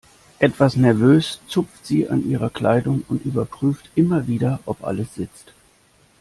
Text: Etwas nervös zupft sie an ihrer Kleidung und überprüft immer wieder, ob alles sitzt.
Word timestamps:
Etwas 0.39 0.77
nervös 0.77 1.41
zupft 1.47 1.85
sie 1.85 2.09
an 2.09 2.27
ihrer 2.27 2.49
Kleidung 2.49 3.05
und 3.07 3.23
überprüft 3.23 3.91
immer 3.93 4.25
wieder, 4.25 4.59
ob 4.65 4.83
alles 4.83 5.13
sitzt. 5.13 5.53